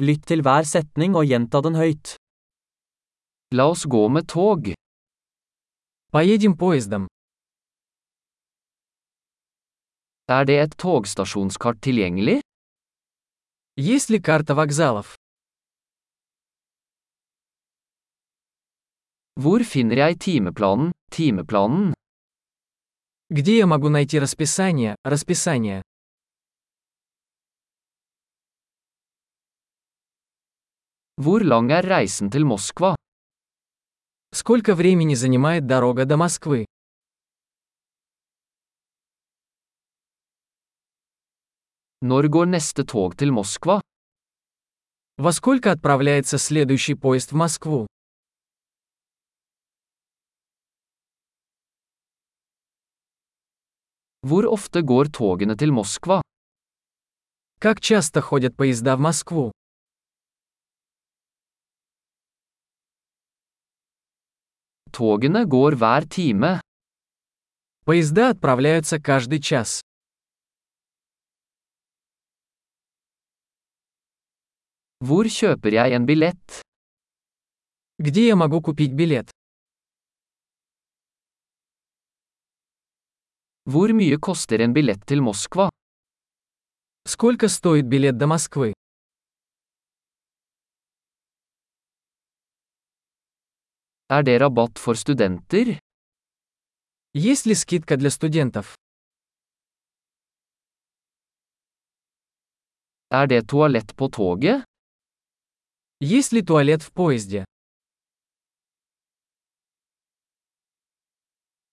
Lytt 0.00 0.22
til 0.30 0.40
hver 0.40 0.64
setning 0.64 1.12
og 1.12 1.26
gjenta 1.28 1.60
den 1.60 1.74
høyt. 1.76 2.14
La 3.52 3.66
oss 3.68 3.82
gå 3.84 4.06
med 4.08 4.30
tog. 4.32 4.70
Поедем 6.08 6.54
поездом. 6.56 7.04
Er 10.24 10.46
det 10.48 10.56
et 10.62 10.76
togstasjonskart 10.80 11.82
tilgjengelig? 11.84 12.40
Есть 13.76 14.08
ли 14.08 14.22
карта 14.22 14.54
вокзалов? 14.54 15.16
Hvor 19.36 19.60
finner 19.64 19.96
jeg 19.96 20.18
timeplanen, 20.18 20.92
timeplanen? 21.12 21.92
Где 23.28 23.58
я 23.58 23.66
могу 23.66 23.90
найти 23.90 24.18
расписание, 24.18 24.96
расписание? 25.04 25.82
Hvor 31.20 31.42
lang 31.44 31.68
er 31.68 31.84
reisen 31.84 32.30
til 32.32 32.46
Moskva? 32.48 32.94
Сколько 34.32 34.74
времени 34.74 35.14
занимает 35.14 35.66
дорога 35.66 36.06
до 36.06 36.16
Москвы? 36.16 36.64
Når 42.00 42.28
går 42.28 42.46
neste 42.46 42.86
tog 42.86 43.18
til 43.18 43.32
Moskva? 43.32 43.80
Во 45.18 45.32
сколько 45.32 45.70
отправляется 45.72 46.38
следующий 46.38 46.94
поезд 46.94 47.32
в 47.32 47.36
Москву? 47.36 47.86
Hvor 54.26 54.44
ofte 54.48 54.80
går 54.80 55.04
togene 55.12 55.56
til 55.56 55.70
Moskva? 55.70 56.22
Как 57.58 57.80
часто 57.82 58.22
ходят 58.22 58.56
поезда 58.56 58.96
в 58.96 59.00
Москву? 59.00 59.52
Togene 65.00 65.46
går 65.48 65.72
hver 65.80 66.04
time. 66.04 66.60
Поезда 67.86 68.28
отправляются 68.28 69.00
каждый 69.00 69.40
час. 69.40 69.80
Hvor 75.00 75.24
kjøper 75.24 75.72
jeg 75.72 75.96
en 75.96 76.04
billett? 76.04 76.60
Где 77.98 78.26
я 78.26 78.36
могу 78.36 78.60
купить 78.60 78.92
билет? 78.92 79.30
Hvor 83.64 83.88
mye 83.96 84.18
koster 84.20 84.60
en 84.60 84.74
billett 84.74 85.06
til 85.06 85.22
Moskva? 85.22 85.70
Сколько 87.08 87.48
стоит 87.48 87.86
билет 87.86 88.18
до 88.18 88.26
Москвы? 88.26 88.74
Er 94.10 94.22
det 94.26 94.40
rabatt 94.40 94.78
for 94.78 94.94
studenter? 94.94 95.78
Есть 97.14 97.46
ли 97.46 97.54
скидка 97.54 97.96
для 97.96 98.10
студентов? 98.10 98.74
Er 103.10 103.26
det 103.28 103.48
toalett 103.48 103.96
på 103.96 104.08
toget? 104.08 104.64
Есть 106.00 106.32
ли 106.32 106.42
туалет 106.42 106.82
в 106.82 106.92
поезде? 106.92 107.44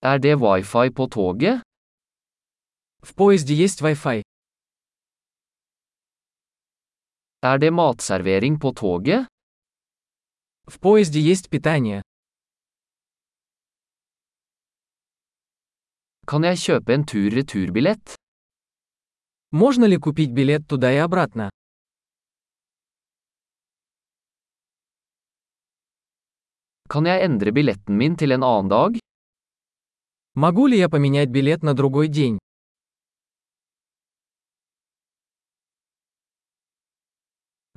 Er 0.00 0.18
det 0.18 0.36
wifi 0.40 0.90
på 0.90 1.06
toget? 1.08 1.60
В 3.02 3.14
поезде 3.14 3.54
есть 3.54 3.82
Wi-Fi. 3.82 4.22
Er 7.42 7.58
det 7.58 7.72
matservering 7.72 8.58
på 8.58 8.72
toget? 8.72 9.26
В 10.66 10.80
поезде 10.80 11.20
есть 11.20 11.50
питание. 11.50 12.02
Kan 16.32 16.46
jeg 16.48 16.56
kjøpe 16.56 16.94
en 16.96 17.02
tur-returbillett? 17.04 18.14
Можно 19.52 19.84
ли 19.84 19.98
купить 19.98 20.32
билет 20.32 20.66
туда 20.66 20.88
и 20.90 20.96
обратно? 20.96 21.50
Kan 26.88 27.04
jeg 27.04 27.20
endre 27.28 27.52
billetten 27.52 28.00
min 28.00 28.16
til 28.16 28.32
en 28.32 28.42
annen 28.48 28.72
dag? 28.72 28.96
Могу 30.34 30.66
ли 30.68 30.78
я 30.78 30.88
поменять 30.88 31.28
билет 31.28 31.62
на 31.62 31.74
другой 31.74 32.08
день? 32.08 32.38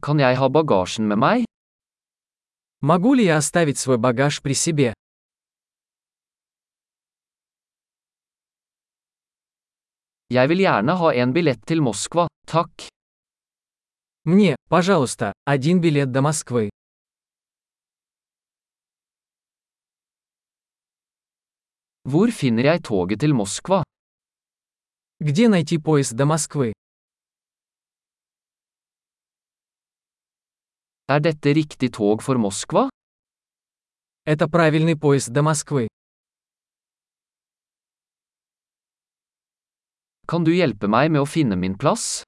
Kan 0.01 0.19
jeg 0.19 0.38
ha 0.38 0.47
bagasjen 0.47 1.07
med 1.07 1.17
meg? 1.17 1.44
Могу 2.79 3.15
ли 3.15 3.25
я 3.25 3.35
оставить 3.35 3.77
свой 3.77 3.97
багаж 3.97 4.41
при 4.41 4.53
себе? 4.53 4.94
Jeg 10.34 10.50
vil 10.50 10.63
gjerne 10.63 10.94
ha 10.97 11.09
en 11.22 11.34
billett 11.34 11.62
til 11.69 11.84
Moskva, 11.86 12.25
takk. 12.50 12.88
Мне, 14.25 14.56
пожалуйста, 14.69 15.34
один 15.46 15.81
билет 15.81 16.12
до 16.12 16.22
Москвы. 16.22 16.69
Hvor 22.09 22.31
finner 22.31 22.63
jeg 22.63 22.84
toget 22.84 23.19
til 23.19 23.34
Moskva? 23.34 23.84
Где 25.22 25.47
найти 25.47 25.78
поезд 25.78 26.13
до 26.18 26.25
Москвы? 26.25 26.74
Er 31.07 31.19
dette 31.19 31.53
riktig 31.53 31.94
tog 31.94 32.22
for 32.22 32.38
Moskva? 32.38 32.90
Это 34.25 34.47
правильный 34.47 34.97
поезд 34.97 35.30
до 35.30 35.44
Москвы. 35.44 35.88
Kan 40.28 40.44
du 40.44 40.50
hjelpe 40.50 40.88
meg 40.90 41.12
med 41.13 41.22
å 41.22 41.28
finne 41.30 41.53
min 41.53 41.75
plass? 41.78 42.24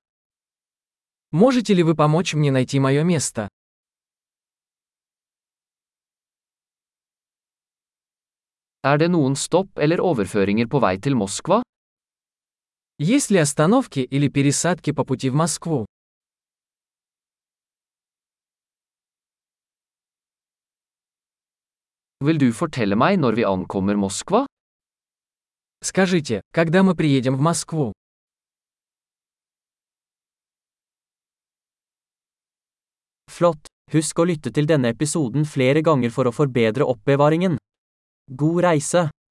Можете 1.34 1.74
ли 1.74 1.82
вы 1.84 1.96
помочь 1.96 2.36
мне 2.36 2.52
найти 2.52 2.80
мое 2.80 3.04
место? 3.04 3.48
Er 8.86 8.98
det 9.02 9.10
noen 9.10 9.34
stopp 9.36 9.82
eller 9.82 9.98
overføringer 10.00 10.70
på 10.70 10.80
vei 10.80 10.98
til 11.02 11.18
Moskva? 11.18 11.64
Есть 13.00 13.32
ли 13.32 13.40
остановки 13.40 14.00
или 14.00 14.30
пересадки 14.30 14.92
по 14.92 15.04
пути 15.04 15.30
в 15.30 15.36
Москву? 15.36 15.86
Vil 22.22 22.38
du 22.38 22.54
fortelle 22.54 22.96
meg 22.96 23.18
når 23.20 23.34
vi 23.42 23.44
ankommer 23.46 23.98
Moskva? 23.98 24.46
Скажите, 25.87 26.43
когда 26.53 26.83
мы 26.83 26.95
приедем 26.95 27.37
в 27.37 27.41
Москву? 27.41 27.93
Flott! 33.29 33.69
Husk 33.93 34.23
å 34.23 34.25
lytte 34.25 34.53
til 34.55 34.65
denne 34.65 34.93
episoden 34.95 35.45
flere 35.45 35.83
ganger 35.85 36.13
for 36.15 36.29
å 36.29 36.33
forbedre 36.33 36.87
oppbevaringen. 36.89 37.59
God 38.29 38.63
reise! 38.65 39.13